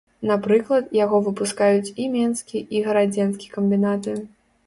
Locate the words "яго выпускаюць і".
0.99-2.09